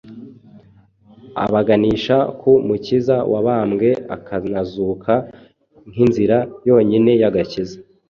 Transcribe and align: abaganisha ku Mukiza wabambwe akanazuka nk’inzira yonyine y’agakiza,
abaganisha 1.45 2.17
ku 2.39 2.51
Mukiza 2.67 3.17
wabambwe 3.31 3.89
akanazuka 4.15 5.13
nk’inzira 5.91 6.37
yonyine 6.69 7.11
y’agakiza, 7.21 7.77